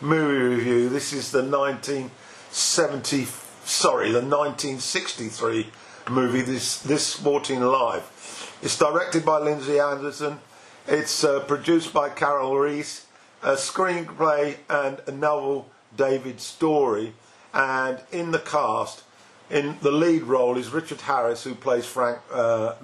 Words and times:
movie 0.00 0.56
review. 0.56 0.88
This 0.88 1.12
is 1.12 1.30
the 1.30 1.42
1970, 1.42 3.26
sorry, 3.64 4.10
the 4.10 4.20
1963 4.20 5.68
movie, 6.10 6.42
This, 6.42 6.80
this 6.80 7.06
Sporting 7.06 7.60
Life. 7.60 8.58
It's 8.62 8.78
directed 8.78 9.24
by 9.24 9.38
Lindsay 9.38 9.78
Anderson. 9.78 10.40
It's 10.86 11.24
uh, 11.24 11.40
produced 11.40 11.92
by 11.92 12.08
Karel 12.10 12.52
Reisz. 12.52 13.06
A 13.42 13.52
screenplay 13.52 14.56
and 14.68 15.00
a 15.06 15.12
novel, 15.12 15.70
David 15.96 16.40
Storey. 16.40 17.12
And 17.52 18.00
in 18.10 18.30
the 18.30 18.38
cast, 18.38 19.04
in 19.50 19.76
the 19.82 19.92
lead 19.92 20.22
role 20.22 20.56
is 20.56 20.70
Richard 20.70 21.02
Harris, 21.02 21.44
who 21.44 21.54
plays 21.54 21.86
Frank 21.86 22.18
uh. 22.32 22.74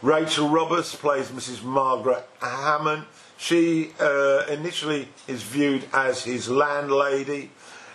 Rachel 0.00 0.48
Roberts 0.48 0.94
plays 0.94 1.28
Mrs. 1.28 1.64
Margaret 1.64 2.24
Hammond. 2.40 3.04
She 3.38 3.92
uh, 4.00 4.44
initially 4.48 5.08
is 5.26 5.42
viewed 5.42 5.84
as 5.92 6.24
his 6.24 6.50
landlady. 6.50 7.50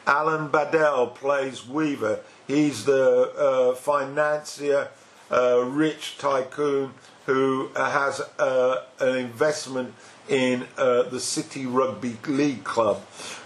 Alan 0.07 0.49
Badel 0.49 1.13
plays 1.13 1.67
Weaver. 1.67 2.21
He's 2.47 2.85
the 2.85 3.31
uh, 3.37 3.75
financier, 3.75 4.87
uh, 5.29 5.63
rich 5.65 6.17
tycoon 6.17 6.93
who 7.25 7.69
has 7.75 8.21
uh, 8.39 8.83
an 8.99 9.17
investment 9.17 9.93
in 10.27 10.65
uh, 10.77 11.03
the 11.03 11.19
City 11.19 11.65
Rugby 11.65 12.17
League 12.27 12.63
club. 12.63 13.01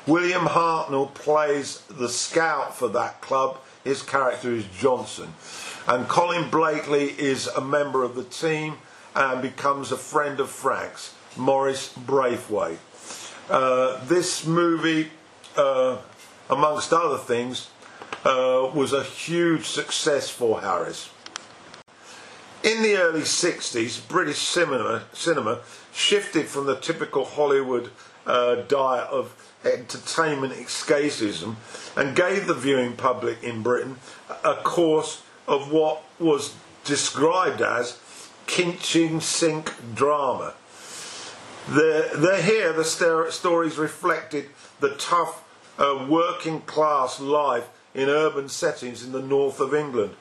William 0.05 0.45
Hartnell 0.45 1.13
plays 1.13 1.81
the 1.89 2.09
scout 2.09 2.75
for 2.75 2.89
that 2.89 3.21
club. 3.21 3.59
His 3.83 4.01
character 4.01 4.51
is 4.51 4.65
Johnson. 4.79 5.33
And 5.87 6.07
Colin 6.07 6.49
Blakely 6.49 7.05
is 7.05 7.47
a 7.47 7.61
member 7.61 8.03
of 8.03 8.15
the 8.15 8.23
team 8.23 8.75
and 9.15 9.41
becomes 9.41 9.91
a 9.91 9.97
friend 9.97 10.39
of 10.39 10.49
Frank's, 10.49 11.13
Maurice 11.35 11.93
Braithwaite. 11.93 12.79
Uh, 13.49 14.03
this 14.05 14.45
movie, 14.45 15.09
uh, 15.55 15.97
amongst 16.49 16.93
other 16.93 17.17
things, 17.17 17.69
uh, 18.25 18.69
was 18.73 18.93
a 18.93 19.03
huge 19.03 19.65
success 19.65 20.29
for 20.29 20.61
Harris. 20.61 21.09
In 22.63 22.81
the 22.81 22.97
early 22.97 23.21
60s, 23.21 24.05
British 24.07 24.39
cinema, 24.39 25.03
cinema 25.13 25.59
shifted 25.93 26.47
from 26.47 26.65
the 26.65 26.75
typical 26.75 27.23
Hollywood 27.23 27.91
uh, 28.25 28.55
diet 28.55 29.07
of 29.09 29.33
entertainment 29.63 30.53
escapism 30.53 31.55
and 31.95 32.15
gave 32.15 32.47
the 32.47 32.53
viewing 32.53 32.95
public 32.95 33.41
in 33.43 33.63
Britain 33.63 33.97
a 34.43 34.55
course 34.55 35.23
of 35.47 35.71
what 35.71 36.03
was 36.19 36.55
described 36.83 37.61
as 37.61 37.99
kitchen 38.47 39.21
sink 39.21 39.71
drama. 39.95 40.53
The, 41.69 42.11
the, 42.15 42.41
here, 42.41 42.71
the 42.71 42.85
stories 43.29 43.77
reflected 43.77 44.49
the 44.79 44.95
tough 44.95 45.43
uh, 45.77 46.07
working 46.09 46.61
class 46.61 47.19
life 47.19 47.67
in 47.93 48.07
urban 48.07 48.47
settings 48.47 49.03
in 49.03 49.11
the 49.11 49.21
north 49.21 49.59
of 49.59 49.73
England 49.73 50.15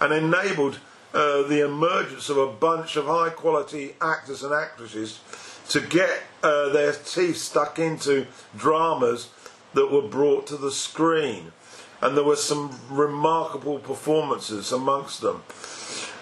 and 0.00 0.12
enabled 0.12 0.78
uh, 1.12 1.42
the 1.42 1.64
emergence 1.64 2.28
of 2.28 2.36
a 2.36 2.46
bunch 2.46 2.94
of 2.94 3.06
high 3.06 3.30
quality 3.30 3.96
actors 4.00 4.44
and 4.44 4.54
actresses 4.54 5.20
to 5.68 5.80
get 5.80 6.22
uh, 6.42 6.68
their 6.68 6.92
teeth 6.92 7.36
stuck 7.36 7.80
into 7.80 8.26
dramas 8.56 9.28
that 9.74 9.90
were 9.90 10.02
brought 10.02 10.46
to 10.46 10.56
the 10.56 10.70
screen. 10.70 11.52
And 12.00 12.16
there 12.16 12.24
were 12.24 12.36
some 12.36 12.78
remarkable 12.88 13.78
performances 13.78 14.70
amongst 14.70 15.20
them. 15.20 15.42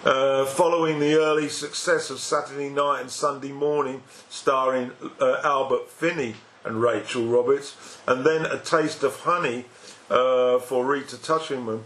Uh, 0.03 0.45
following 0.47 0.99
the 0.99 1.13
early 1.13 1.47
success 1.47 2.09
of 2.09 2.17
Saturday 2.17 2.69
Night 2.69 3.01
and 3.01 3.11
Sunday 3.11 3.51
Morning, 3.51 4.01
starring 4.29 4.89
uh, 5.19 5.41
Albert 5.43 5.91
Finney 5.91 6.33
and 6.65 6.81
Rachel 6.81 7.27
Roberts, 7.27 7.99
and 8.07 8.25
then 8.25 8.47
A 8.47 8.57
Taste 8.57 9.03
of 9.03 9.19
Honey 9.19 9.65
uh, 10.09 10.57
for 10.57 10.83
Rita 10.83 11.21
Tushingham, 11.21 11.83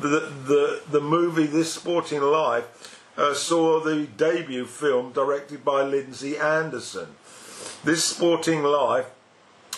the, 0.00 0.32
the, 0.46 0.80
the 0.90 1.00
movie 1.02 1.44
This 1.44 1.74
Sporting 1.74 2.22
Life 2.22 3.04
uh, 3.18 3.34
saw 3.34 3.80
the 3.80 4.06
debut 4.16 4.64
film 4.64 5.12
directed 5.12 5.62
by 5.62 5.82
Lindsay 5.82 6.38
Anderson. 6.38 7.08
This 7.84 8.02
Sporting 8.02 8.62
Life 8.62 9.10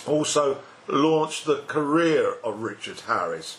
also 0.07 0.59
launched 0.87 1.43
the 1.43 1.57
career 1.67 2.35
of 2.41 2.61
Richard 2.61 3.01
Harris. 3.01 3.57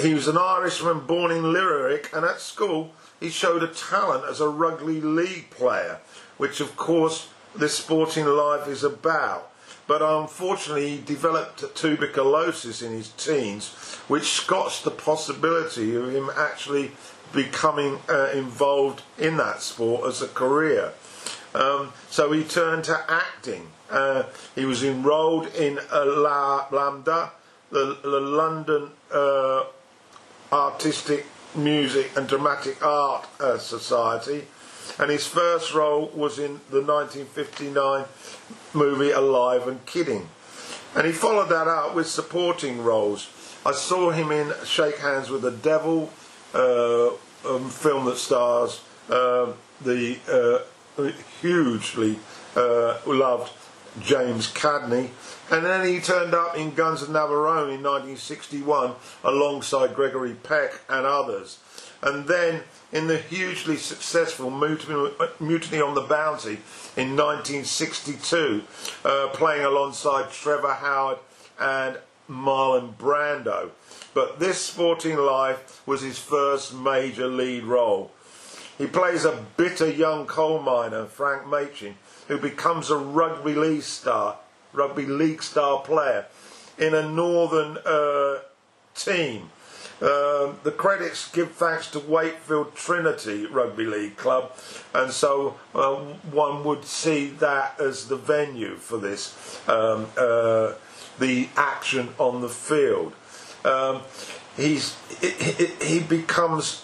He 0.00 0.14
was 0.14 0.26
an 0.26 0.38
Irishman 0.38 1.00
born 1.00 1.30
in 1.30 1.52
Limerick, 1.52 2.08
and 2.14 2.24
at 2.24 2.40
school 2.40 2.92
he 3.20 3.28
showed 3.28 3.62
a 3.62 3.68
talent 3.68 4.24
as 4.28 4.40
a 4.40 4.48
rugby 4.48 5.00
league 5.00 5.50
player, 5.50 5.98
which 6.38 6.60
of 6.60 6.76
course 6.76 7.28
this 7.54 7.74
sporting 7.74 8.26
life 8.26 8.66
is 8.66 8.82
about 8.82 9.50
but 9.90 10.02
unfortunately 10.02 10.90
he 10.90 11.00
developed 11.00 11.64
tuberculosis 11.74 12.80
in 12.80 12.92
his 12.92 13.08
teens, 13.08 13.74
which 14.06 14.22
scotched 14.22 14.84
the 14.84 14.90
possibility 14.92 15.96
of 15.96 16.14
him 16.14 16.30
actually 16.36 16.92
becoming 17.32 17.98
uh, 18.08 18.28
involved 18.32 19.02
in 19.18 19.36
that 19.38 19.60
sport 19.60 20.06
as 20.06 20.22
a 20.22 20.28
career. 20.28 20.92
Um, 21.56 21.92
so 22.08 22.30
he 22.30 22.44
turned 22.44 22.84
to 22.84 23.04
acting. 23.08 23.66
Uh, 23.90 24.26
he 24.54 24.64
was 24.64 24.84
enrolled 24.84 25.52
in 25.56 25.80
uh, 25.92 26.04
La 26.06 26.68
LAMDA, 26.68 27.30
the, 27.72 27.98
the 28.00 28.20
London 28.20 28.90
uh, 29.12 29.64
Artistic 30.52 31.26
Music 31.54 32.10
and 32.16 32.28
Dramatic 32.28 32.84
Art 32.84 33.26
uh, 33.40 33.58
Society, 33.58 34.44
and 34.98 35.10
his 35.10 35.26
first 35.26 35.74
role 35.74 36.10
was 36.14 36.38
in 36.38 36.60
the 36.70 36.82
1959 36.82 38.04
movie 38.72 39.10
Alive 39.10 39.66
and 39.68 39.84
Kidding. 39.86 40.28
And 40.94 41.06
he 41.06 41.12
followed 41.12 41.48
that 41.48 41.68
up 41.68 41.94
with 41.94 42.08
supporting 42.08 42.82
roles. 42.82 43.28
I 43.64 43.72
saw 43.72 44.10
him 44.10 44.32
in 44.32 44.52
Shake 44.64 44.98
Hands 44.98 45.28
with 45.30 45.42
the 45.42 45.50
Devil, 45.50 46.10
uh, 46.54 47.10
um, 47.46 47.70
film 47.70 48.04
that 48.06 48.16
stars 48.16 48.82
uh, 49.08 49.52
the 49.80 50.18
uh, 50.28 51.10
hugely 51.40 52.18
uh, 52.56 52.98
loved 53.06 53.52
James 54.00 54.52
Cagney. 54.52 55.10
And 55.50 55.64
then 55.64 55.86
he 55.86 56.00
turned 56.00 56.34
up 56.34 56.56
in 56.56 56.74
Guns 56.74 57.02
of 57.02 57.08
Navarone 57.08 57.74
in 57.74 57.82
1961 57.82 58.94
alongside 59.24 59.94
Gregory 59.94 60.34
Peck 60.34 60.80
and 60.88 61.04
others. 61.04 61.58
And 62.02 62.26
then 62.26 62.62
in 62.92 63.06
the 63.06 63.18
hugely 63.18 63.76
successful 63.76 64.50
Mutiny 64.50 65.80
on 65.80 65.94
the 65.94 66.06
Bounty 66.08 66.58
in 66.96 67.16
1962, 67.16 68.62
uh, 69.04 69.28
playing 69.32 69.64
alongside 69.64 70.30
Trevor 70.30 70.74
Howard 70.74 71.18
and 71.58 71.98
Marlon 72.28 72.94
Brando. 72.94 73.70
But 74.14 74.38
this 74.38 74.58
Sporting 74.60 75.16
Life 75.16 75.82
was 75.86 76.00
his 76.00 76.18
first 76.18 76.74
major 76.74 77.26
lead 77.26 77.64
role. 77.64 78.12
He 78.78 78.86
plays 78.86 79.24
a 79.24 79.44
bitter 79.56 79.90
young 79.90 80.26
coal 80.26 80.60
miner, 80.60 81.04
Frank 81.04 81.46
Machin, 81.46 81.96
who 82.30 82.38
becomes 82.38 82.90
a 82.90 82.96
rugby 82.96 83.54
league 83.54 83.82
star, 83.82 84.36
rugby 84.72 85.06
league 85.06 85.42
star 85.42 85.80
player 85.80 86.26
in 86.78 86.94
a 86.94 87.08
northern 87.08 87.78
uh, 87.84 88.38
team 88.94 89.50
um, 90.02 90.58
the 90.62 90.72
credits 90.74 91.30
give 91.30 91.52
thanks 91.52 91.90
to 91.90 91.98
Wakefield 92.00 92.74
Trinity 92.74 93.44
Rugby 93.44 93.84
League 93.84 94.16
Club, 94.16 94.52
and 94.94 95.12
so 95.12 95.58
uh, 95.74 95.96
one 96.32 96.64
would 96.64 96.86
see 96.86 97.26
that 97.26 97.78
as 97.78 98.08
the 98.08 98.16
venue 98.16 98.76
for 98.76 98.96
this, 98.96 99.60
um, 99.68 100.06
uh, 100.16 100.72
the 101.18 101.50
action 101.54 102.08
on 102.18 102.40
the 102.40 102.48
field. 102.48 103.12
Um, 103.62 104.00
he's, 104.56 104.96
he, 105.20 105.66
he 105.84 106.00
becomes 106.00 106.82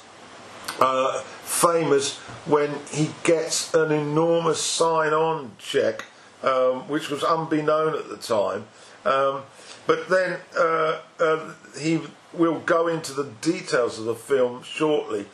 uh, 0.78 1.22
famous 1.46 2.18
when 2.44 2.74
he 2.90 3.10
gets 3.22 3.72
an 3.72 3.92
enormous 3.92 4.60
sign 4.60 5.12
on 5.12 5.52
check, 5.58 6.04
um, 6.42 6.88
which 6.88 7.08
was 7.08 7.22
unbeknown 7.22 7.94
at 7.94 8.08
the 8.08 8.16
time. 8.16 8.66
Um, 9.04 9.42
but 9.86 10.08
then 10.08 10.40
uh, 10.58 10.98
uh, 11.20 11.52
he 11.78 12.00
will 12.32 12.58
go 12.60 12.88
into 12.88 13.12
the 13.12 13.30
details 13.40 13.98
of 13.98 14.04
the 14.06 14.14
film 14.16 14.64
shortly. 14.64 15.26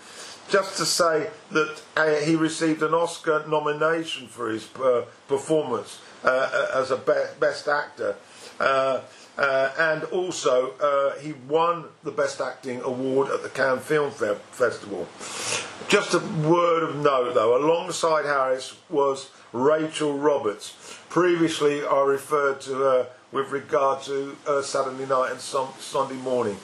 Just 0.50 0.76
to 0.76 0.84
say 0.84 1.30
that 1.50 1.80
uh, 1.96 2.16
he 2.16 2.36
received 2.36 2.82
an 2.82 2.92
Oscar 2.92 3.44
nomination 3.48 4.26
for 4.28 4.50
his 4.50 4.68
uh, 4.76 5.06
performance 5.26 5.98
uh, 6.24 6.28
uh, 6.28 6.80
as 6.80 6.90
a 6.90 6.96
be- 6.98 7.40
best 7.40 7.68
actor. 7.68 8.16
And 9.38 10.04
also, 10.04 11.14
he 11.20 11.32
won 11.48 11.86
the 12.02 12.10
Best 12.10 12.40
Acting 12.40 12.80
Award 12.82 13.30
at 13.30 13.42
the 13.42 13.48
Cannes 13.48 13.80
Film 13.80 14.10
Fe- 14.10 14.38
Festival. 14.50 15.06
Just 15.88 16.14
a 16.14 16.20
word 16.48 16.82
of 16.82 16.96
note, 16.96 17.34
though, 17.34 17.56
alongside 17.56 18.24
Harris 18.24 18.76
was 18.88 19.30
Rachel 19.52 20.16
Roberts. 20.18 20.74
Previously, 21.10 21.84
I 21.84 22.02
referred 22.02 22.60
to 22.62 22.74
her 22.74 23.08
with 23.32 23.50
regard 23.50 24.02
to 24.02 24.36
uh, 24.46 24.62
Saturday 24.62 25.06
night 25.06 25.32
and 25.32 25.40
Sunday 25.40 26.14
morning. 26.14 26.56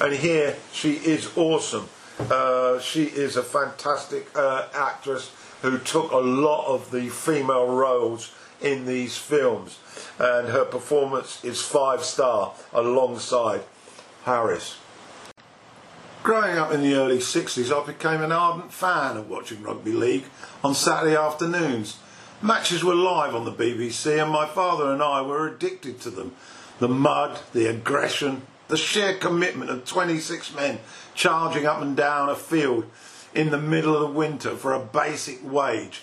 And 0.00 0.14
here 0.14 0.56
she 0.72 0.94
is 0.94 1.36
awesome. 1.36 1.88
Uh, 2.18 2.80
she 2.80 3.04
is 3.04 3.36
a 3.36 3.42
fantastic 3.42 4.28
uh, 4.36 4.66
actress 4.74 5.30
who 5.62 5.78
took 5.78 6.10
a 6.12 6.16
lot 6.16 6.66
of 6.66 6.90
the 6.90 7.08
female 7.08 7.66
roles 7.66 8.34
in 8.60 8.86
these 8.86 9.16
films, 9.16 9.78
and 10.18 10.48
her 10.48 10.64
performance 10.64 11.44
is 11.44 11.62
five 11.62 12.02
star 12.02 12.54
alongside 12.72 13.62
Harris. 14.24 14.78
Growing 16.22 16.58
up 16.58 16.72
in 16.72 16.82
the 16.82 16.94
early 16.94 17.18
60s, 17.18 17.72
I 17.72 17.86
became 17.86 18.20
an 18.20 18.32
ardent 18.32 18.72
fan 18.72 19.16
of 19.16 19.30
watching 19.30 19.62
rugby 19.62 19.92
league 19.92 20.24
on 20.62 20.74
Saturday 20.74 21.16
afternoons. 21.16 21.98
Matches 22.42 22.84
were 22.84 22.94
live 22.94 23.34
on 23.34 23.44
the 23.44 23.52
BBC, 23.52 24.20
and 24.22 24.30
my 24.30 24.46
father 24.46 24.92
and 24.92 25.02
I 25.02 25.22
were 25.22 25.48
addicted 25.48 26.00
to 26.02 26.10
them. 26.10 26.34
The 26.80 26.88
mud, 26.88 27.40
the 27.52 27.66
aggression, 27.66 28.42
the 28.68 28.76
sheer 28.76 29.14
commitment 29.14 29.70
of 29.70 29.86
26 29.86 30.54
men 30.54 30.80
charging 31.14 31.66
up 31.66 31.80
and 31.80 31.96
down 31.96 32.28
a 32.28 32.34
field 32.34 32.84
in 33.34 33.50
the 33.50 33.58
middle 33.58 33.94
of 33.94 34.00
the 34.00 34.18
winter 34.18 34.54
for 34.54 34.72
a 34.72 34.80
basic 34.80 35.38
wage. 35.42 36.02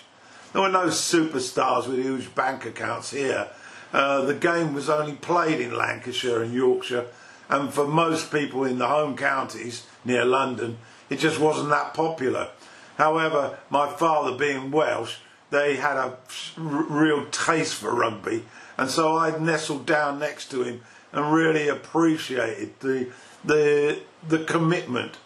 There 0.56 0.62
were 0.62 0.70
no 0.70 0.86
superstars 0.86 1.86
with 1.86 1.98
huge 1.98 2.34
bank 2.34 2.64
accounts 2.64 3.10
here. 3.10 3.48
Uh, 3.92 4.22
the 4.22 4.32
game 4.32 4.72
was 4.72 4.88
only 4.88 5.12
played 5.12 5.60
in 5.60 5.76
Lancashire 5.76 6.42
and 6.42 6.54
Yorkshire, 6.54 7.08
and 7.50 7.70
for 7.70 7.86
most 7.86 8.32
people 8.32 8.64
in 8.64 8.78
the 8.78 8.86
home 8.86 9.18
counties 9.18 9.84
near 10.02 10.24
London, 10.24 10.78
it 11.10 11.18
just 11.18 11.38
wasn't 11.38 11.68
that 11.68 11.92
popular. 11.92 12.48
However, 12.96 13.58
my 13.68 13.86
father 13.86 14.34
being 14.34 14.70
Welsh, 14.70 15.16
they 15.50 15.76
had 15.76 15.98
a 15.98 16.16
real 16.56 17.26
taste 17.26 17.74
for 17.74 17.94
rugby, 17.94 18.46
and 18.78 18.88
so 18.88 19.14
I 19.14 19.38
nestled 19.38 19.84
down 19.84 20.18
next 20.18 20.50
to 20.52 20.62
him 20.62 20.80
and 21.12 21.34
really 21.34 21.68
appreciated 21.68 22.80
the 22.80 23.08
the 23.44 23.98
the 24.26 24.38
commitment. 24.38 25.18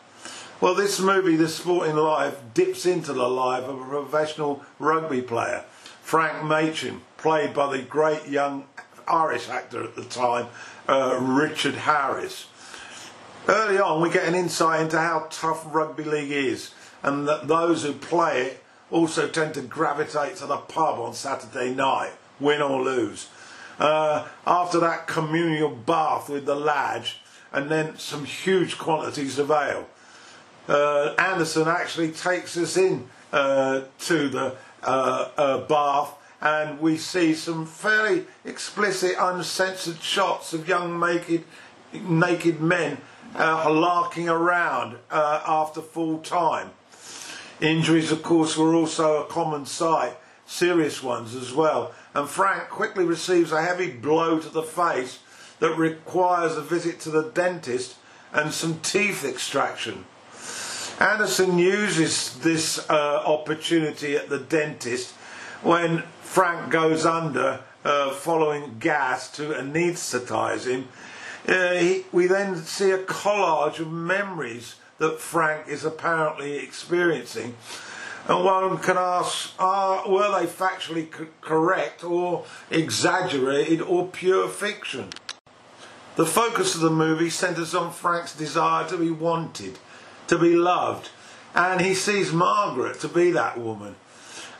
Well, 0.60 0.74
this 0.74 1.00
movie, 1.00 1.36
The 1.36 1.48
Sporting 1.48 1.96
Life, 1.96 2.38
dips 2.52 2.84
into 2.84 3.14
the 3.14 3.26
life 3.26 3.64
of 3.64 3.80
a 3.80 3.84
professional 3.86 4.62
rugby 4.78 5.22
player, 5.22 5.64
Frank 6.02 6.44
Machin, 6.44 7.00
played 7.16 7.54
by 7.54 7.74
the 7.74 7.82
great 7.82 8.28
young 8.28 8.66
Irish 9.08 9.48
actor 9.48 9.82
at 9.82 9.96
the 9.96 10.04
time, 10.04 10.48
uh, 10.86 11.18
Richard 11.18 11.76
Harris. 11.76 12.48
Early 13.48 13.78
on, 13.78 14.02
we 14.02 14.10
get 14.10 14.28
an 14.28 14.34
insight 14.34 14.82
into 14.82 14.98
how 14.98 15.28
tough 15.30 15.64
rugby 15.74 16.04
league 16.04 16.30
is, 16.30 16.72
and 17.02 17.26
that 17.26 17.48
those 17.48 17.84
who 17.84 17.94
play 17.94 18.42
it 18.42 18.62
also 18.90 19.28
tend 19.28 19.54
to 19.54 19.62
gravitate 19.62 20.36
to 20.36 20.46
the 20.46 20.58
pub 20.58 20.98
on 21.00 21.14
Saturday 21.14 21.74
night, 21.74 22.12
win 22.38 22.60
or 22.60 22.82
lose. 22.82 23.30
Uh, 23.78 24.28
after 24.46 24.78
that 24.78 25.06
communal 25.06 25.70
bath 25.70 26.28
with 26.28 26.44
the 26.44 26.54
lads, 26.54 27.14
and 27.50 27.70
then 27.70 27.96
some 27.96 28.26
huge 28.26 28.76
quantities 28.76 29.38
of 29.38 29.50
ale. 29.50 29.88
Uh, 30.70 31.16
Anderson 31.18 31.66
actually 31.66 32.12
takes 32.12 32.56
us 32.56 32.76
in 32.76 33.08
uh, 33.32 33.82
to 33.98 34.28
the 34.28 34.54
uh, 34.84 35.28
uh, 35.36 35.58
bath 35.66 36.14
and 36.40 36.78
we 36.78 36.96
see 36.96 37.34
some 37.34 37.66
fairly 37.66 38.24
explicit, 38.44 39.16
uncensored 39.18 40.00
shots 40.00 40.52
of 40.52 40.68
young 40.68 41.00
naked, 41.00 41.42
naked 41.92 42.60
men 42.60 42.98
uh, 43.34 43.68
larking 43.68 44.28
around 44.28 44.96
after 45.10 45.82
full 45.82 46.18
time. 46.20 46.70
Injuries, 47.60 48.12
of 48.12 48.22
course, 48.22 48.56
were 48.56 48.72
also 48.72 49.22
a 49.22 49.26
common 49.26 49.66
sight, 49.66 50.16
serious 50.46 51.02
ones 51.02 51.34
as 51.34 51.52
well. 51.52 51.92
And 52.14 52.28
Frank 52.28 52.70
quickly 52.70 53.04
receives 53.04 53.50
a 53.50 53.60
heavy 53.60 53.90
blow 53.90 54.38
to 54.38 54.48
the 54.48 54.62
face 54.62 55.18
that 55.58 55.76
requires 55.76 56.56
a 56.56 56.62
visit 56.62 57.00
to 57.00 57.10
the 57.10 57.24
dentist 57.24 57.96
and 58.32 58.52
some 58.52 58.78
teeth 58.78 59.24
extraction. 59.24 60.04
Anderson 61.00 61.58
uses 61.58 62.38
this 62.40 62.78
uh, 62.90 63.22
opportunity 63.24 64.16
at 64.16 64.28
the 64.28 64.38
dentist 64.38 65.12
when 65.62 66.02
Frank 66.20 66.70
goes 66.70 67.06
under 67.06 67.60
uh, 67.86 68.10
following 68.10 68.76
gas 68.78 69.32
to 69.32 69.54
anaesthetize 69.54 70.66
him. 70.66 70.88
Uh, 71.48 71.72
he, 71.72 72.04
we 72.12 72.26
then 72.26 72.54
see 72.56 72.90
a 72.90 72.98
collage 72.98 73.78
of 73.78 73.90
memories 73.90 74.76
that 74.98 75.18
Frank 75.18 75.68
is 75.68 75.86
apparently 75.86 76.58
experiencing. 76.58 77.54
And 78.28 78.44
one 78.44 78.76
can 78.76 78.98
ask, 78.98 79.54
are, 79.58 80.06
were 80.06 80.38
they 80.38 80.46
factually 80.46 81.08
correct 81.40 82.04
or 82.04 82.44
exaggerated 82.70 83.80
or 83.80 84.06
pure 84.06 84.48
fiction? 84.48 85.08
The 86.16 86.26
focus 86.26 86.74
of 86.74 86.82
the 86.82 86.90
movie 86.90 87.30
centres 87.30 87.74
on 87.74 87.90
Frank's 87.90 88.36
desire 88.36 88.86
to 88.88 88.98
be 88.98 89.10
wanted, 89.10 89.78
to 90.30 90.38
be 90.38 90.54
loved, 90.54 91.10
and 91.56 91.80
he 91.80 91.92
sees 91.92 92.32
Margaret 92.32 93.00
to 93.00 93.08
be 93.08 93.32
that 93.32 93.58
woman. 93.58 93.96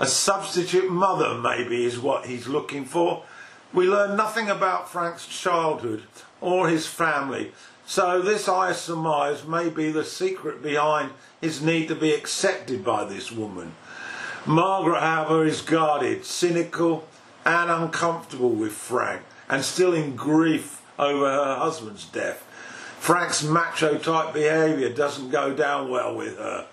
A 0.00 0.06
substitute 0.06 0.90
mother, 0.90 1.34
maybe, 1.34 1.84
is 1.84 1.96
what 1.96 2.26
he's 2.26 2.48
looking 2.48 2.84
for. 2.84 3.22
We 3.72 3.86
learn 3.86 4.16
nothing 4.16 4.50
about 4.50 4.90
Frank's 4.90 5.28
childhood 5.28 6.02
or 6.40 6.68
his 6.68 6.88
family, 6.88 7.52
so 7.86 8.20
this, 8.20 8.48
I 8.48 8.72
surmise, 8.72 9.46
may 9.46 9.68
be 9.68 9.92
the 9.92 10.04
secret 10.04 10.60
behind 10.60 11.12
his 11.40 11.62
need 11.62 11.86
to 11.86 11.94
be 11.94 12.14
accepted 12.14 12.84
by 12.84 13.04
this 13.04 13.30
woman. 13.30 13.74
Margaret, 14.46 15.00
however, 15.00 15.44
is 15.44 15.60
guarded, 15.60 16.24
cynical 16.24 17.06
and 17.44 17.70
uncomfortable 17.70 18.50
with 18.50 18.72
Frank, 18.72 19.22
and 19.48 19.64
still 19.64 19.94
in 19.94 20.16
grief 20.16 20.82
over 20.98 21.26
her 21.26 21.56
husband's 21.56 22.06
death. 22.06 22.44
Frank's 23.00 23.42
macho 23.42 23.96
type 23.96 24.34
behaviour 24.34 24.90
doesn't 24.90 25.30
go 25.30 25.54
down 25.54 25.90
well 25.90 26.14
with 26.14 26.36
her, 26.36 26.66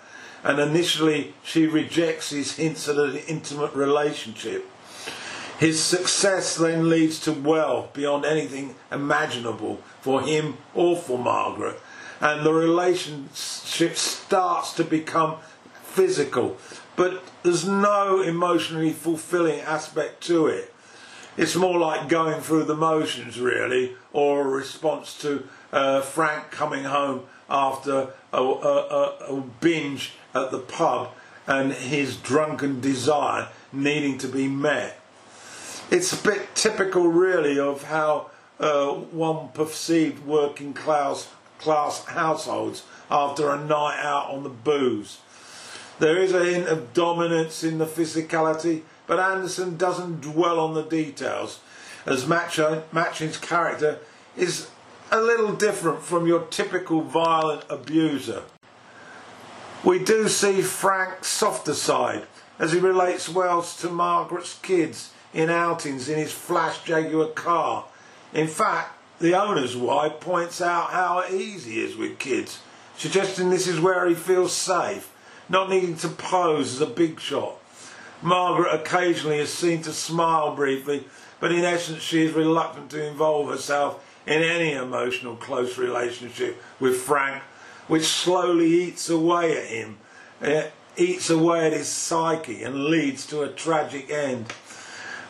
and 0.44 0.60
initially 0.60 1.32
she 1.42 1.66
rejects 1.66 2.28
his 2.28 2.56
hints 2.56 2.86
at 2.86 2.96
an 2.96 3.16
intimate 3.16 3.74
relationship. 3.74 4.66
His 5.58 5.82
success 5.82 6.54
then 6.54 6.90
leads 6.90 7.18
to 7.20 7.32
wealth 7.32 7.94
beyond 7.94 8.26
anything 8.26 8.74
imaginable 8.92 9.76
for 10.02 10.20
him 10.20 10.58
or 10.74 10.98
for 10.98 11.18
Margaret. 11.18 11.80
And 12.20 12.44
the 12.44 12.52
relationship 12.52 13.96
starts 13.96 14.74
to 14.74 14.84
become 14.84 15.38
physical, 15.82 16.58
but 16.94 17.24
there's 17.42 17.66
no 17.66 18.20
emotionally 18.20 18.92
fulfilling 18.92 19.60
aspect 19.60 20.24
to 20.24 20.46
it. 20.46 20.74
It's 21.38 21.56
more 21.56 21.78
like 21.78 22.08
going 22.08 22.42
through 22.42 22.64
the 22.64 22.76
motions, 22.76 23.40
really, 23.40 23.96
or 24.12 24.42
a 24.42 24.50
response 24.50 25.18
to 25.22 25.48
uh, 25.72 26.02
Frank 26.02 26.50
coming 26.50 26.84
home 26.84 27.22
after 27.48 28.08
a, 28.32 28.42
a, 28.42 29.16
a 29.30 29.42
binge 29.60 30.12
at 30.34 30.50
the 30.50 30.58
pub 30.58 31.12
and 31.46 31.72
his 31.72 32.16
drunken 32.16 32.80
desire 32.80 33.48
needing 33.72 34.18
to 34.18 34.28
be 34.28 34.48
met 34.48 34.98
it's 35.90 36.12
a 36.12 36.22
bit 36.22 36.54
typical, 36.54 37.08
really, 37.08 37.58
of 37.58 37.84
how 37.84 38.30
uh, 38.60 38.88
one 38.92 39.48
perceived 39.48 40.26
working 40.26 40.74
class 40.74 41.28
class 41.58 42.04
households 42.04 42.84
after 43.10 43.50
a 43.50 43.58
night 43.58 43.98
out 44.00 44.30
on 44.30 44.42
the 44.42 44.48
booze. 44.48 45.18
There 45.98 46.18
is 46.18 46.32
a 46.32 46.44
hint 46.44 46.68
of 46.68 46.92
dominance 46.94 47.64
in 47.64 47.78
the 47.78 47.86
physicality, 47.86 48.82
but 49.08 49.18
Anderson 49.18 49.76
doesn't 49.76 50.20
dwell 50.20 50.60
on 50.60 50.74
the 50.74 50.82
details, 50.82 51.58
as 52.06 52.26
Machin's 52.26 53.38
character 53.38 53.98
is 54.36 54.68
a 55.10 55.20
little 55.20 55.54
different 55.54 56.02
from 56.02 56.26
your 56.26 56.42
typical 56.46 57.00
violent 57.00 57.64
abuser. 57.68 58.42
We 59.82 59.98
do 59.98 60.28
see 60.28 60.60
Frank's 60.62 61.28
softer 61.28 61.74
side 61.74 62.26
as 62.58 62.72
he 62.72 62.78
relates 62.78 63.28
Wells 63.28 63.76
to 63.80 63.88
Margaret's 63.88 64.58
kids 64.58 65.12
in 65.32 65.50
outings 65.50 66.08
in 66.08 66.18
his 66.18 66.32
flash 66.32 66.84
Jaguar 66.84 67.28
car. 67.28 67.86
In 68.34 68.46
fact, 68.46 68.98
the 69.20 69.40
owner's 69.40 69.76
wife 69.76 70.20
points 70.20 70.60
out 70.60 70.90
how 70.90 71.24
easy 71.30 71.72
he 71.72 71.80
is 71.82 71.96
with 71.96 72.18
kids, 72.18 72.60
suggesting 72.96 73.50
this 73.50 73.66
is 73.66 73.80
where 73.80 74.06
he 74.06 74.14
feels 74.14 74.52
safe, 74.52 75.12
not 75.48 75.70
needing 75.70 75.96
to 75.96 76.08
pose 76.08 76.74
as 76.74 76.80
a 76.80 76.86
big 76.86 77.18
shot. 77.18 77.57
Margaret 78.22 78.74
occasionally 78.74 79.38
is 79.38 79.52
seen 79.52 79.82
to 79.82 79.92
smile 79.92 80.54
briefly, 80.54 81.04
but 81.40 81.52
in 81.52 81.64
essence 81.64 82.02
she 82.02 82.22
is 82.22 82.32
reluctant 82.32 82.90
to 82.90 83.06
involve 83.06 83.48
herself 83.48 84.04
in 84.26 84.42
any 84.42 84.72
emotional 84.72 85.36
close 85.36 85.78
relationship 85.78 86.60
with 86.80 87.00
Frank, 87.00 87.42
which 87.86 88.04
slowly 88.04 88.66
eats 88.66 89.08
away 89.08 89.56
at 89.56 89.66
him, 89.68 89.98
it 90.40 90.72
eats 90.96 91.30
away 91.30 91.66
at 91.66 91.72
his 91.72 91.88
psyche 91.88 92.62
and 92.62 92.86
leads 92.86 93.26
to 93.26 93.42
a 93.42 93.48
tragic 93.48 94.10
end. 94.10 94.52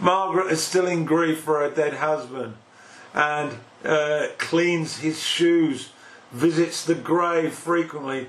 Margaret 0.01 0.51
is 0.51 0.63
still 0.63 0.87
in 0.87 1.05
grief 1.05 1.41
for 1.41 1.61
her 1.61 1.71
dead 1.71 1.95
husband 1.95 2.57
and 3.15 3.59
uh, 3.85 4.29
cleans 4.39 4.99
his 4.99 5.23
shoes, 5.23 5.91
visits 6.33 6.85
the 6.85 6.95
grave 6.95 7.53
frequently, 7.53 8.29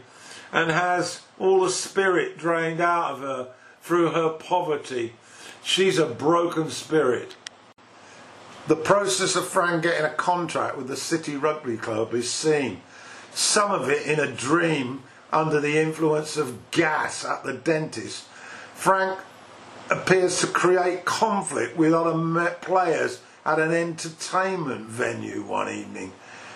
and 0.51 0.71
has 0.71 1.21
all 1.37 1.61
the 1.61 1.69
spirit 1.69 2.37
drained 2.37 2.81
out 2.81 3.13
of 3.13 3.19
her 3.21 3.53
through 3.81 4.12
her 4.12 4.29
poverty. 4.29 5.13
She's 5.63 5.98
a 5.98 6.05
broken 6.05 6.69
spirit. 6.69 7.36
The 8.67 8.75
process 8.75 9.36
of 9.36 9.48
Frank 9.48 9.83
getting 9.83 10.05
a 10.05 10.13
contract 10.13 10.77
with 10.77 10.88
the 10.88 10.95
City 10.95 11.36
Rugby 11.36 11.77
Club 11.77 12.13
is 12.13 12.29
seen, 12.29 12.81
some 13.33 13.71
of 13.71 13.89
it 13.89 14.05
in 14.05 14.19
a 14.19 14.31
dream 14.31 15.03
under 15.31 15.59
the 15.59 15.79
influence 15.79 16.38
of 16.38 16.71
gas 16.71 17.25
at 17.25 17.43
the 17.43 17.53
dentist. 17.53 18.25
Frank 18.74 19.19
appears 19.89 20.39
to 20.41 20.48
create 20.48 21.05
conflict 21.05 21.77
with 21.77 21.93
other 21.93 22.55
players 22.62 23.21
at 23.45 23.59
an 23.59 23.71
entertainment 23.71 24.86
venue 24.86 25.41
one 25.43 25.69
evening. 25.69 26.12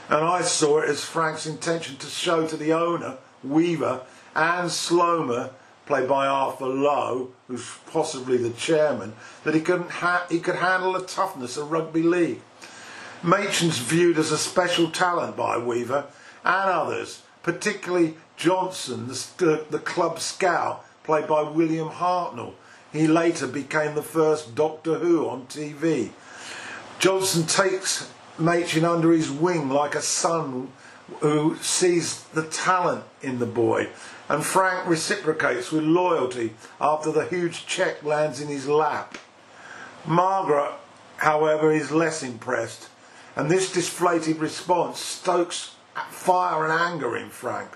And 0.09 0.23
I 0.23 0.41
saw 0.41 0.79
it 0.79 0.89
as 0.89 1.03
Frank's 1.03 1.45
intention 1.45 1.97
to 1.97 2.07
show 2.07 2.45
to 2.45 2.57
the 2.57 2.73
owner, 2.73 3.17
Weaver, 3.43 4.01
and 4.35 4.69
Slomer, 4.69 5.51
played 5.85 6.07
by 6.07 6.27
Arthur 6.27 6.67
Lowe, 6.67 7.29
who's 7.47 7.67
possibly 7.91 8.37
the 8.37 8.51
chairman, 8.51 9.13
that 9.43 9.53
he, 9.53 9.61
couldn't 9.61 9.91
ha- 9.91 10.25
he 10.29 10.39
could 10.39 10.55
handle 10.55 10.93
the 10.93 11.01
toughness 11.01 11.57
of 11.57 11.71
rugby 11.71 12.03
league. 12.03 12.41
Machin's 13.21 13.77
viewed 13.77 14.17
as 14.17 14.31
a 14.31 14.37
special 14.37 14.89
talent 14.89 15.35
by 15.35 15.57
Weaver 15.57 16.05
and 16.43 16.69
others, 16.69 17.21
particularly 17.41 18.15
Johnson, 18.35 19.07
the, 19.07 19.65
the 19.69 19.79
club 19.79 20.19
scout, 20.19 20.85
played 21.03 21.27
by 21.27 21.41
William 21.41 21.89
Hartnell. 21.89 22.53
He 22.91 23.07
later 23.07 23.47
became 23.47 23.95
the 23.95 24.03
first 24.03 24.55
Doctor 24.55 24.99
Who 24.99 25.27
on 25.27 25.47
TV. 25.47 26.11
Johnson 26.99 27.45
takes 27.45 28.09
Machin 28.37 28.85
under 28.85 29.11
his 29.11 29.31
wing 29.31 29.69
like 29.69 29.95
a 29.95 30.01
son 30.01 30.69
who 31.19 31.55
sees 31.57 32.23
the 32.25 32.43
talent 32.43 33.03
in 33.21 33.39
the 33.39 33.45
boy, 33.45 33.89
and 34.29 34.43
Frank 34.43 34.87
reciprocates 34.87 35.71
with 35.71 35.83
loyalty 35.83 36.53
after 36.79 37.11
the 37.11 37.25
huge 37.25 37.65
cheque 37.65 38.03
lands 38.03 38.39
in 38.39 38.47
his 38.47 38.67
lap. 38.67 39.17
Margaret, 40.05 40.73
however, 41.17 41.71
is 41.71 41.91
less 41.91 42.23
impressed, 42.23 42.89
and 43.35 43.49
this 43.49 43.71
deflated 43.71 44.37
response 44.37 44.99
stokes 44.99 45.75
fire 46.09 46.63
and 46.63 46.73
anger 46.73 47.15
in 47.17 47.29
Frank. 47.29 47.69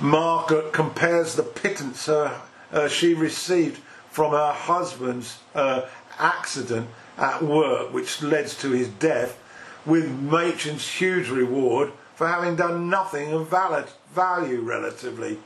Margaret 0.00 0.72
compares 0.72 1.34
the 1.34 1.42
pittance 1.42 2.08
uh, 2.08 2.40
uh, 2.72 2.88
she 2.88 3.14
received 3.14 3.80
from 4.10 4.32
her 4.32 4.52
husband's 4.52 5.38
uh, 5.54 5.82
accident 6.18 6.88
at 7.18 7.42
work, 7.42 7.92
which 7.92 8.22
led 8.22 8.46
to 8.48 8.70
his 8.70 8.88
death, 8.88 9.38
with 9.84 10.08
Machin's 10.08 10.86
huge 10.86 11.28
reward 11.28 11.92
for 12.22 12.28
having 12.28 12.54
done 12.54 12.88
nothing 12.88 13.32
of 13.32 13.48
valid 13.48 13.84
value 14.14 14.60
relatively. 14.60 15.38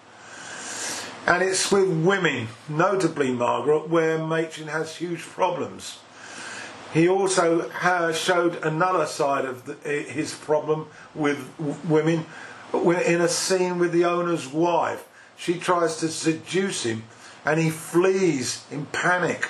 And 1.26 1.42
it's 1.42 1.73
with 1.73 1.88
women, 1.88 2.49
notably 2.68 3.33
Margaret, 3.33 3.88
where 3.88 4.18
Machin 4.18 4.68
has 4.68 4.95
huge 4.95 5.23
problems. 5.23 6.00
He 6.92 7.09
also 7.09 7.71
showed 8.12 8.56
another 8.56 9.06
side 9.06 9.47
of 9.47 9.64
the, 9.64 9.73
his 9.88 10.35
problem 10.35 10.88
with 11.14 11.49
women 11.88 12.26
in 12.75 13.23
a 13.23 13.28
scene 13.28 13.78
with 13.78 13.92
the 13.92 14.04
owner's 14.04 14.47
wife. 14.47 15.09
She 15.38 15.59
tries 15.59 15.97
to 16.00 16.09
seduce 16.09 16.83
him 16.83 17.04
and 17.47 17.59
he 17.59 17.71
flees 17.71 18.66
in 18.71 18.85
panic, 18.85 19.47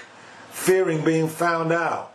fearing 0.53 1.05
being 1.05 1.27
found 1.27 1.73
out. 1.73 2.15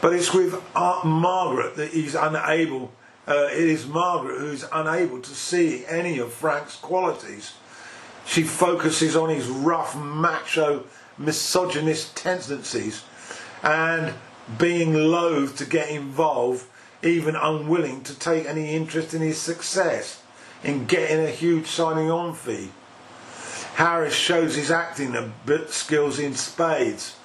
But 0.00 0.12
it's 0.12 0.34
with 0.34 0.60
Aunt 0.74 1.04
Margaret 1.04 1.76
that 1.76 1.90
he's 1.92 2.16
unable, 2.16 2.90
uh, 3.26 3.48
it 3.52 3.68
is 3.68 3.86
Margaret 3.86 4.38
who's 4.38 4.64
unable 4.72 5.20
to 5.20 5.30
see 5.30 5.84
any 5.86 6.18
of 6.18 6.32
Frank's 6.32 6.76
qualities. 6.76 7.54
She 8.24 8.42
focuses 8.42 9.16
on 9.16 9.28
his 9.28 9.48
rough, 9.48 9.96
macho, 9.96 10.84
misogynist 11.18 12.16
tendencies 12.16 13.02
and 13.62 14.14
being 14.58 14.94
loath 14.94 15.56
to 15.58 15.64
get 15.64 15.90
involved, 15.90 16.64
even 17.02 17.36
unwilling 17.36 18.02
to 18.04 18.18
take 18.18 18.46
any 18.46 18.74
interest 18.74 19.14
in 19.14 19.22
his 19.22 19.38
success, 19.38 20.22
in 20.62 20.86
getting 20.86 21.24
a 21.24 21.30
huge 21.30 21.66
signing 21.66 22.10
on 22.10 22.34
fee. 22.34 22.70
Harris 23.74 24.14
shows 24.14 24.56
his 24.56 24.70
acting 24.70 25.14
skills 25.68 26.18
in 26.18 26.34
spades 26.34 27.16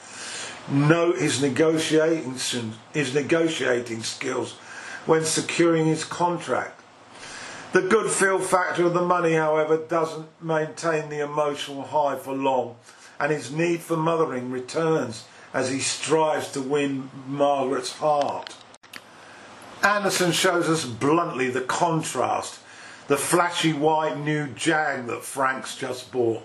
note 0.69 1.17
his 1.17 1.41
negotiating, 1.41 2.35
his 2.93 3.13
negotiating 3.13 4.03
skills 4.03 4.57
when 5.05 5.23
securing 5.23 5.85
his 5.85 6.03
contract. 6.03 6.79
The 7.73 7.81
good 7.81 8.11
feel 8.11 8.39
factor 8.39 8.85
of 8.85 8.93
the 8.93 9.01
money, 9.01 9.33
however, 9.33 9.77
doesn't 9.77 10.27
maintain 10.41 11.09
the 11.09 11.23
emotional 11.23 11.83
high 11.83 12.17
for 12.17 12.33
long, 12.33 12.75
and 13.19 13.31
his 13.31 13.51
need 13.51 13.81
for 13.81 13.95
mothering 13.95 14.51
returns 14.51 15.25
as 15.53 15.69
he 15.69 15.79
strives 15.79 16.51
to 16.51 16.61
win 16.61 17.09
Margaret's 17.27 17.93
heart. 17.93 18.55
Anderson 19.83 20.31
shows 20.31 20.69
us 20.69 20.85
bluntly 20.85 21.49
the 21.49 21.61
contrast, 21.61 22.59
the 23.07 23.17
flashy 23.17 23.73
white 23.73 24.17
new 24.17 24.47
Jag 24.47 25.07
that 25.07 25.23
Frank's 25.23 25.75
just 25.75 26.11
bought, 26.11 26.43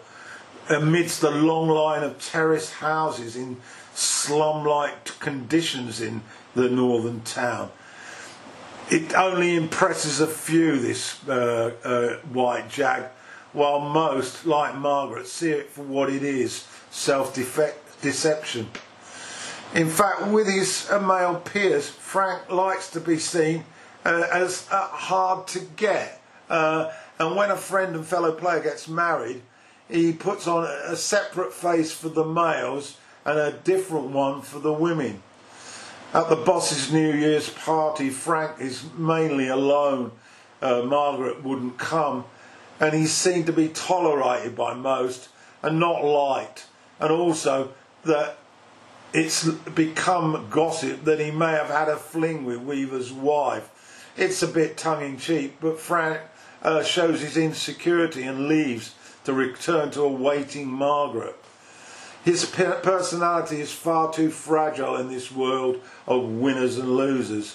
amidst 0.68 1.20
the 1.20 1.30
long 1.30 1.68
line 1.68 2.02
of 2.02 2.18
terraced 2.18 2.74
houses 2.74 3.36
in 3.36 3.56
slum-like 3.94 5.18
conditions 5.20 6.00
in 6.00 6.22
the 6.54 6.68
northern 6.68 7.20
town. 7.20 7.70
It 8.88 9.14
only 9.16 9.56
impresses 9.56 10.20
a 10.20 10.28
few, 10.28 10.78
this 10.78 11.26
uh, 11.28 11.72
uh, 11.82 12.28
white 12.28 12.68
jag, 12.68 13.04
while 13.52 13.80
most, 13.80 14.46
like 14.46 14.76
Margaret, 14.76 15.26
see 15.26 15.50
it 15.50 15.70
for 15.70 15.82
what 15.82 16.08
it 16.08 16.22
is, 16.22 16.66
self-deception. 16.90 18.68
In 19.74 19.88
fact, 19.88 20.28
with 20.28 20.46
his 20.46 20.88
uh, 20.88 21.00
male 21.00 21.40
peers, 21.40 21.88
Frank 21.88 22.48
likes 22.50 22.88
to 22.90 23.00
be 23.00 23.18
seen 23.18 23.64
uh, 24.04 24.28
as 24.32 24.68
uh, 24.70 24.86
hard 24.86 25.48
to 25.48 25.58
get. 25.76 26.22
Uh, 26.48 26.92
and 27.18 27.34
when 27.34 27.50
a 27.50 27.56
friend 27.56 27.96
and 27.96 28.06
fellow 28.06 28.30
player 28.32 28.62
gets 28.62 28.86
married, 28.86 29.42
he 29.88 30.12
puts 30.12 30.46
on 30.46 30.64
a 30.64 30.94
separate 30.94 31.52
face 31.52 31.92
for 31.92 32.08
the 32.08 32.24
males 32.24 32.98
and 33.24 33.36
a 33.36 33.50
different 33.50 34.10
one 34.10 34.42
for 34.42 34.60
the 34.60 34.72
women. 34.72 35.22
At 36.16 36.30
the 36.30 36.36
boss's 36.36 36.90
New 36.90 37.12
Year's 37.12 37.50
party, 37.50 38.08
Frank 38.08 38.58
is 38.58 38.86
mainly 38.96 39.48
alone. 39.48 40.12
Uh, 40.62 40.80
Margaret 40.80 41.44
wouldn't 41.44 41.76
come, 41.76 42.24
and 42.80 42.94
he's 42.94 43.12
seen 43.12 43.44
to 43.44 43.52
be 43.52 43.68
tolerated 43.68 44.56
by 44.56 44.72
most 44.72 45.28
and 45.62 45.78
not 45.78 46.02
liked. 46.02 46.68
And 47.00 47.12
also 47.12 47.74
that 48.04 48.38
it's 49.12 49.46
become 49.46 50.46
gossip 50.48 51.04
that 51.04 51.20
he 51.20 51.30
may 51.30 51.50
have 51.50 51.68
had 51.68 51.90
a 51.90 51.98
fling 51.98 52.46
with 52.46 52.60
Weaver's 52.60 53.12
wife. 53.12 53.68
It's 54.16 54.42
a 54.42 54.48
bit 54.48 54.78
tongue 54.78 55.04
in 55.04 55.18
cheek, 55.18 55.58
but 55.60 55.78
Frank 55.78 56.22
uh, 56.62 56.82
shows 56.82 57.20
his 57.20 57.36
insecurity 57.36 58.22
and 58.22 58.48
leaves 58.48 58.94
to 59.24 59.34
return 59.34 59.90
to 59.90 60.00
awaiting 60.00 60.66
Margaret. 60.66 61.36
His 62.26 62.44
personality 62.44 63.60
is 63.60 63.70
far 63.70 64.12
too 64.12 64.30
fragile 64.30 64.96
in 64.96 65.08
this 65.08 65.30
world 65.30 65.80
of 66.08 66.24
winners 66.24 66.76
and 66.76 66.96
losers. 66.96 67.54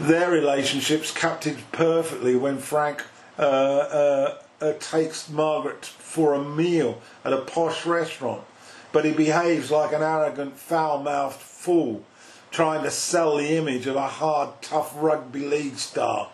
Their 0.00 0.30
relationship's 0.30 1.12
captured 1.12 1.58
perfectly 1.70 2.36
when 2.36 2.56
Frank 2.56 3.04
uh, 3.38 3.42
uh, 3.42 4.38
uh, 4.62 4.72
takes 4.80 5.28
Margaret 5.28 5.84
for 5.84 6.32
a 6.32 6.42
meal 6.42 7.02
at 7.22 7.34
a 7.34 7.42
posh 7.42 7.84
restaurant, 7.84 8.44
but 8.92 9.04
he 9.04 9.12
behaves 9.12 9.70
like 9.70 9.92
an 9.92 10.00
arrogant, 10.00 10.56
foul-mouthed 10.56 11.38
fool, 11.38 12.02
trying 12.50 12.82
to 12.84 12.90
sell 12.90 13.36
the 13.36 13.58
image 13.58 13.86
of 13.86 13.94
a 13.94 14.08
hard, 14.08 14.62
tough 14.62 14.94
rugby 14.96 15.40
league 15.40 15.76
star. 15.76 16.30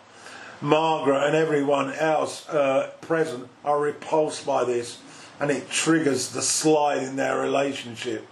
Margaret 0.61 1.27
and 1.27 1.35
everyone 1.35 1.93
else 1.93 2.47
uh, 2.49 2.91
present 3.01 3.47
are 3.63 3.79
repulsed 3.79 4.45
by 4.45 4.63
this 4.63 4.99
and 5.39 5.51
it 5.51 5.69
triggers 5.69 6.31
the 6.31 6.41
slide 6.41 7.03
in 7.03 7.15
their 7.15 7.39
relationship. 7.39 8.27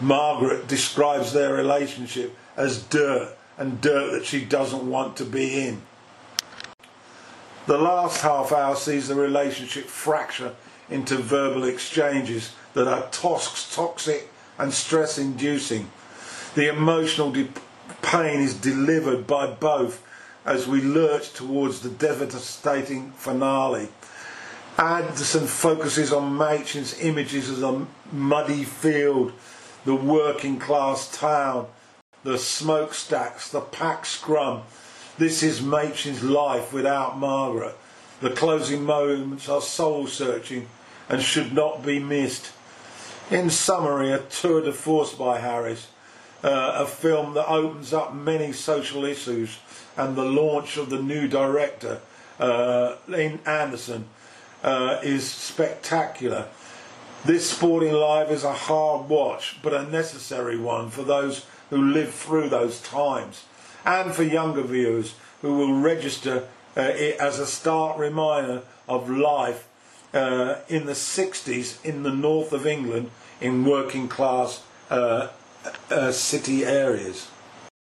Margaret 0.00 0.66
describes 0.66 1.32
their 1.32 1.54
relationship 1.54 2.34
as 2.56 2.82
dirt 2.84 3.36
and 3.56 3.80
dirt 3.80 4.12
that 4.12 4.24
she 4.24 4.44
doesn't 4.44 4.88
want 4.88 5.16
to 5.16 5.24
be 5.24 5.66
in. 5.66 5.82
The 7.66 7.78
last 7.78 8.22
half 8.22 8.52
hour 8.52 8.76
sees 8.76 9.08
the 9.08 9.14
relationship 9.14 9.84
fracture 9.84 10.54
into 10.88 11.16
verbal 11.16 11.64
exchanges 11.64 12.54
that 12.72 12.88
are 12.88 13.08
toxic 13.10 14.30
and 14.58 14.72
stress 14.72 15.18
inducing. 15.18 15.90
The 16.54 16.68
emotional 16.68 17.30
de- 17.30 17.48
pain 18.02 18.40
is 18.40 18.54
delivered 18.54 19.26
by 19.26 19.48
both 19.48 20.02
as 20.44 20.66
we 20.66 20.80
lurch 20.80 21.32
towards 21.32 21.80
the 21.80 21.90
devastating 21.90 23.10
finale. 23.12 23.88
Anderson 24.78 25.46
focuses 25.46 26.12
on 26.12 26.36
Machin's 26.36 26.98
images 27.00 27.50
of 27.50 27.62
a 27.62 28.14
muddy 28.14 28.64
field, 28.64 29.32
the 29.84 29.94
working 29.94 30.58
class 30.58 31.10
town, 31.16 31.66
the 32.22 32.38
smokestacks, 32.38 33.50
the 33.50 33.60
pack 33.60 34.06
scrum. 34.06 34.62
This 35.18 35.42
is 35.42 35.60
Machin's 35.60 36.22
life 36.22 36.72
without 36.72 37.18
Margaret. 37.18 37.76
The 38.20 38.30
closing 38.30 38.84
moments 38.84 39.48
are 39.48 39.60
soul 39.60 40.06
searching 40.06 40.68
and 41.08 41.22
should 41.22 41.52
not 41.52 41.84
be 41.84 41.98
missed. 41.98 42.52
In 43.30 43.50
summary, 43.50 44.12
a 44.12 44.18
tour 44.18 44.62
de 44.62 44.72
force 44.72 45.14
by 45.14 45.38
Harris, 45.38 45.88
uh, 46.42 46.72
a 46.76 46.86
film 46.86 47.34
that 47.34 47.48
opens 47.48 47.92
up 47.92 48.14
many 48.14 48.52
social 48.52 49.04
issues 49.04 49.58
and 49.96 50.16
the 50.16 50.24
launch 50.24 50.76
of 50.76 50.90
the 50.90 51.02
new 51.02 51.26
director, 51.26 52.00
uh, 52.38 52.94
Anderson, 53.12 54.06
uh, 54.62 54.98
is 55.02 55.28
spectacular. 55.28 56.46
This 57.24 57.50
sporting 57.50 57.92
live 57.92 58.30
is 58.30 58.44
a 58.44 58.52
hard 58.52 59.08
watch, 59.08 59.58
but 59.62 59.74
a 59.74 59.82
necessary 59.82 60.56
one 60.56 60.90
for 60.90 61.02
those 61.02 61.46
who 61.70 61.82
lived 61.82 62.14
through 62.14 62.48
those 62.48 62.80
times, 62.80 63.44
and 63.84 64.14
for 64.14 64.22
younger 64.22 64.62
viewers 64.62 65.14
who 65.42 65.56
will 65.56 65.74
register 65.74 66.48
uh, 66.76 66.82
it 66.82 67.16
as 67.18 67.38
a 67.38 67.46
stark 67.46 67.98
reminder 67.98 68.62
of 68.88 69.10
life 69.10 69.68
uh, 70.14 70.56
in 70.68 70.86
the 70.86 70.92
60s 70.92 71.84
in 71.84 72.02
the 72.02 72.12
north 72.12 72.52
of 72.52 72.66
England 72.66 73.10
in 73.40 73.64
working 73.64 74.08
class 74.08 74.62
uh, 74.90 75.28
uh, 75.90 76.12
city 76.12 76.64
areas. 76.64 77.28